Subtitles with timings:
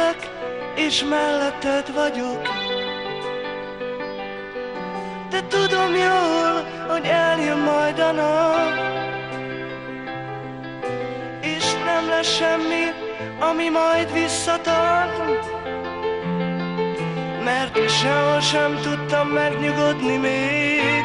[0.00, 0.30] Szeretlek,
[0.74, 2.42] és melletted vagyok.
[5.30, 8.72] De tudom jól, hogy eljön majd a nap,
[11.40, 12.84] és nem lesz semmi,
[13.38, 15.46] ami majd visszatart.
[17.44, 21.04] Mert sehol sem tudtam megnyugodni még.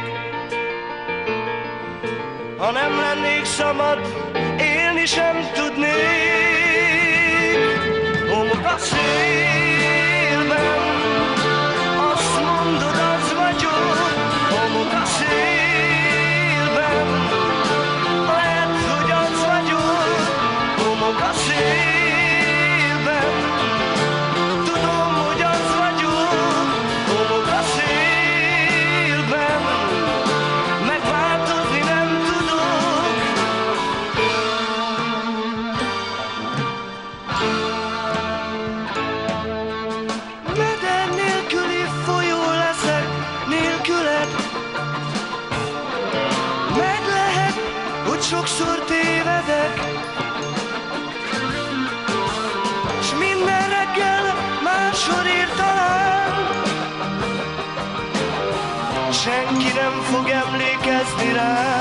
[2.58, 4.00] Ha nem lennék szabad,
[4.60, 6.75] élni sem tudnék.
[8.36, 10.05] Homok a
[48.26, 49.80] sokszor tévedek.
[53.02, 54.26] S minden reggel
[54.64, 56.34] máshol ér talán
[59.12, 61.75] Senki nem fog emlékezni rám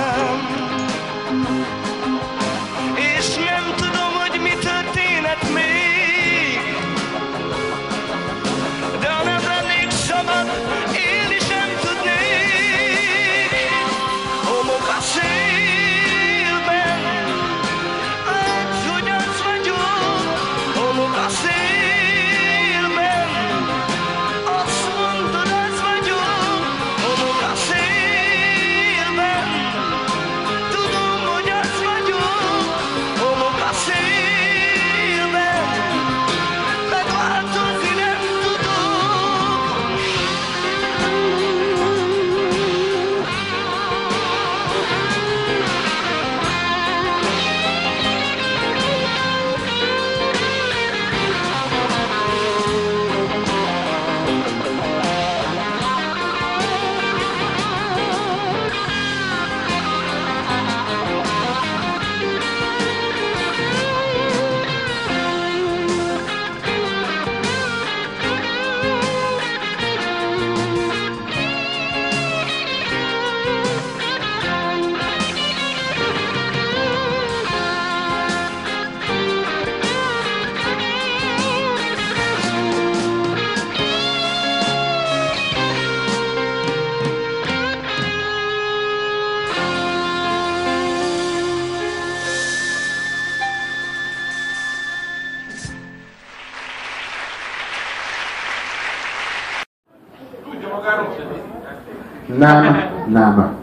[102.39, 102.77] Nem,
[103.09, 103.55] nem.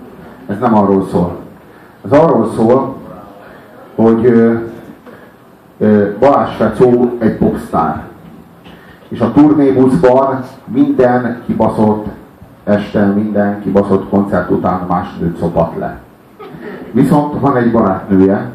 [0.48, 1.40] Ez nem arról szól.
[2.06, 2.96] Ez arról szól,
[3.96, 4.54] hogy ö,
[5.78, 8.02] ö, Balázs Fecó egy popstar.
[9.08, 12.06] És a turnébuszban minden kibaszott
[12.64, 16.00] este, minden kibaszott koncert után más nőt szopat le.
[16.92, 18.50] Viszont van egy barátnője,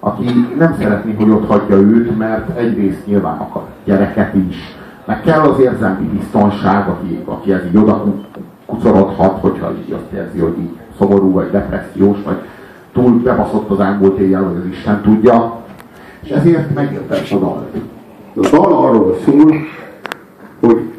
[0.00, 4.77] aki nem szeretné, hogy ott hagyja őt, mert egyrészt nyilván akar gyereket is,
[5.08, 8.04] meg kell az érzelmi biztonság, aki, aki ez így oda
[8.66, 12.36] kucorodhat, hogyha így azt érzi, hogy így szomorú, vagy depressziós, vagy
[12.92, 15.56] túl bebaszott az elmúlt éjjel, vagy az Isten tudja.
[16.20, 17.66] És ezért megjött ezt a dal.
[18.34, 19.54] A dal arról szól,
[20.60, 20.92] hogy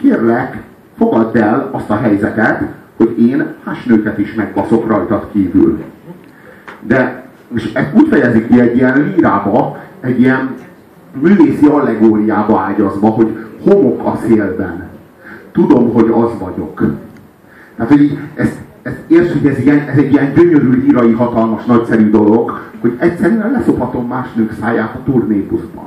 [0.00, 0.62] kérlek,
[0.98, 2.62] fogadd el azt a helyzetet,
[2.96, 5.82] hogy én hásnőket is megbaszok rajtad kívül.
[6.80, 10.54] De és ezt úgy fejezik ki egy ilyen lírába, egy ilyen
[11.20, 14.86] művészi allegóriába ágyazva, hogy homok a szélben.
[15.52, 16.82] Tudom, hogy az vagyok.
[17.76, 18.58] Tehát, hogy így, ezt,
[19.06, 24.06] értsd, hogy ez, ilyen, ez egy ilyen gyönyörű, lírai, hatalmas, nagyszerű dolog, hogy egyszerűen leszophatom
[24.06, 25.86] más nők száját a turnébuszban.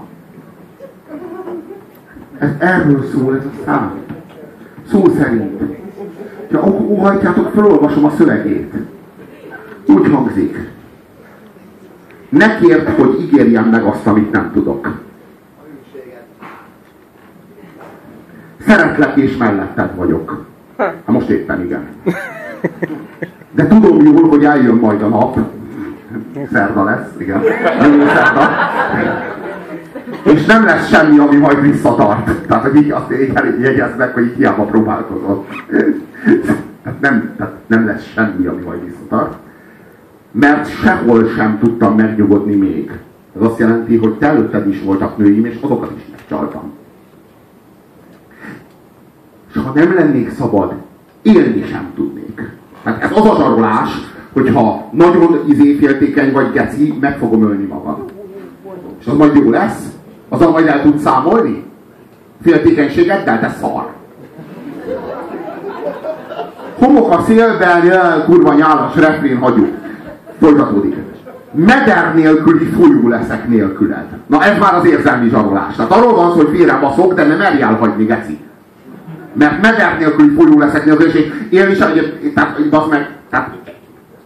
[2.37, 3.91] Ez erről szól ez a szám.
[4.89, 5.61] Szó szerint.
[6.51, 8.73] Ha óhajtjátok, felolvasom a szövegét.
[9.87, 10.69] Úgy hangzik.
[12.29, 14.99] Ne kérd, hogy ígérjem meg azt, amit nem tudok.
[18.65, 20.45] Szeretlek és melletted vagyok.
[20.77, 21.87] Hát most éppen igen.
[23.51, 25.37] De tudom jól, hogy eljön majd a nap.
[26.51, 27.41] Szerda lesz, igen.
[27.81, 28.49] Jövő szerda.
[30.23, 32.47] És nem lesz semmi, ami majd visszatart.
[32.47, 33.09] Tehát, hogy így azt
[33.61, 35.45] jegyezd meg, hogy így hiába próbálkozol.
[36.83, 39.33] Tehát nem, tehát nem lesz semmi, ami majd visszatart.
[40.31, 42.91] Mert sehol sem tudtam megnyugodni még.
[43.35, 46.71] Ez azt jelenti, hogy te előtted is voltak nőim, és azokat is megcsaltam.
[49.53, 50.73] És ha nem lennék szabad,
[51.21, 52.51] élni sem tudnék.
[52.83, 53.89] Tehát ez az a zsarolás,
[54.33, 58.11] hogyha nagyon izéféltékeny vagy geci, meg fogom ölni magad.
[58.99, 59.91] És az majd jó lesz?
[60.29, 61.63] Azon majd el tudsz számolni?
[62.41, 63.89] Féltékenységeddel, te szar.
[66.79, 69.69] Homok a szélben, jel, kurva nyálas, refrén hagyjuk.
[70.39, 70.95] Folytatódik.
[71.51, 74.05] Meder nélküli folyó leszek nélküled.
[74.27, 75.75] Na ez már az érzelmi zsarolás.
[75.75, 78.39] Tehát arról van szó, hogy félre baszok, de nem merj elhagyni, geci.
[79.33, 81.77] Mert meder nélküli folyó leszek nélkül, és én is,
[82.33, 83.55] tehát, basz meg, tehát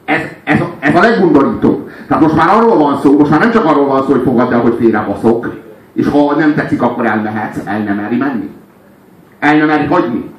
[0.06, 1.90] ez, ez, ez a leggundorítóbb.
[2.08, 4.54] Tehát most már arról van szó, most már nem csak arról van szó, hogy fogadd
[4.54, 5.54] el, hogy félre baszok,
[5.94, 8.50] és ha nem tetszik, akkor elmehetsz, el nem meri menni.
[9.40, 10.34] El nem meri hagyni.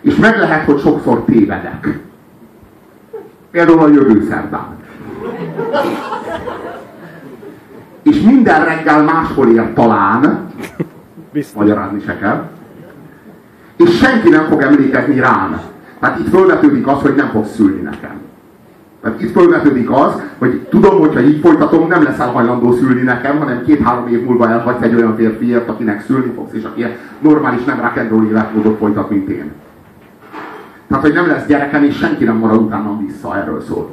[0.00, 1.98] És meg lehet, hogy sokszor tévedek.
[3.50, 4.76] Például a jövő szerdán.
[8.02, 10.48] És minden reggel máshol ér talán,
[11.54, 12.48] magyarázni se kell,
[13.84, 15.60] és senki nem fog emlékezni rám.
[16.00, 18.20] Tehát itt fölvetődik az, hogy nem fogsz szülni nekem.
[19.02, 23.64] Tehát itt fölvetődik az, hogy tudom, hogyha így folytatom, nem leszel hajlandó szülni nekem, hanem
[23.64, 26.86] két-három év múlva elhagysz egy olyan férfiért, akinek szülni fogsz, és aki
[27.20, 29.52] normális, nem rock'n'roll életmódot folytat, mint én.
[30.88, 33.90] Tehát, hogy nem lesz gyerekem, és senki nem marad utána vissza, erről szól.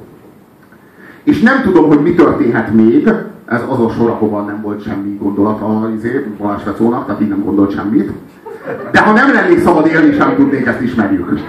[1.24, 3.07] És nem tudom, hogy mi történhet még,
[3.45, 7.30] ez az a sor, ahova nem volt semmi gondolat a izé, Balázs Fecónak, tehát így
[7.30, 8.12] nem gondolt semmit.
[8.91, 11.39] De ha nem lennék szabad élni, sem tudnék, ezt ismerjük.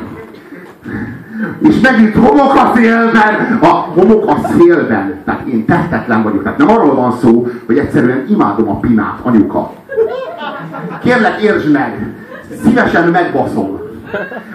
[1.59, 5.23] És megint homok a szélben, a homok a szélben.
[5.25, 6.43] Tehát én tehetetlen vagyok.
[6.43, 9.73] Tehát nem arról van szó, hogy egyszerűen imádom a pinát, anyuka.
[11.03, 12.15] Kérlek, értsd meg!
[12.65, 13.81] Szívesen megbaszom.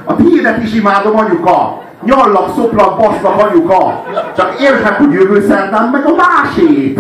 [0.04, 1.82] A tiédet is imádom, anyuka!
[2.04, 4.04] Nyallak, szoplak, baszlak, anyuka!
[4.36, 7.00] Csak érted, hogy jövő szerdán meg a másét!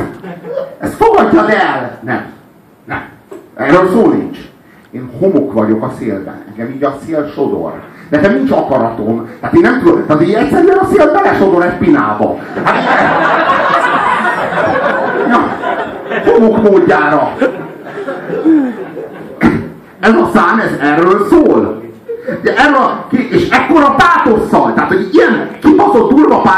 [0.79, 1.99] Ezt fogadjad el!
[2.03, 2.25] Nem.
[2.85, 3.01] Nem.
[3.55, 4.37] Erről szó nincs.
[4.93, 6.43] Én homok vagyok a szélben.
[6.49, 7.73] Engem így a szél sodor.
[8.09, 9.29] Nekem nincs akaratom.
[9.39, 12.37] Tehát én nem tudom, tehát én egyszerűen a szél belesodor egy pinába.
[12.63, 12.83] Hát,
[15.29, 15.57] ja,
[16.31, 17.35] homok módjára.
[19.99, 21.81] Ez a szám, ez erről szól.
[22.41, 25.42] De erre, és ekkora pátosszal, tehát hogy ilyen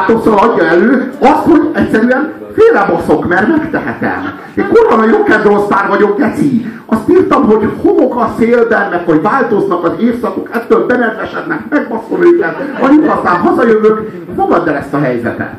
[0.06, 4.40] pátosszal adja elő azt, hogy egyszerűen félrebaszok, mert megtehetem.
[4.56, 6.66] Én kurva rock'n'roll sztár vagyok, geci.
[6.86, 12.56] Azt írtam, hogy homok a szélben, meg hogy változnak az évszakok, ettől benedvesednek, megbaszom őket,
[12.82, 15.54] anyuk aztán hazajövök, fogadd el ezt a helyzetet.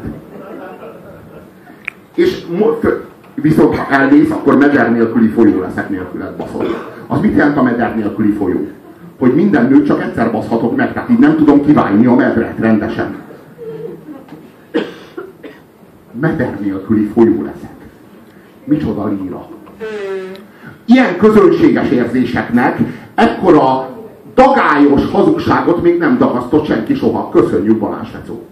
[2.14, 2.44] És
[3.34, 6.64] viszont ha elmész, akkor meder nélküli folyó leszek nélküled, baszol.
[7.06, 8.68] Az mit jelent a meder nélküli folyó?
[9.18, 13.25] Hogy minden nőt csak egyszer baszhatok meg, tehát így nem tudom kiválni a medret rendesen
[16.20, 17.74] meder nélküli folyó leszek.
[18.64, 19.48] Micsoda líra.
[20.84, 22.78] Ilyen közönséges érzéseknek
[23.14, 23.88] ekkora
[24.34, 27.28] dagályos hazugságot még nem dagasztott senki soha.
[27.28, 28.42] Köszönjük Balázs Fecó.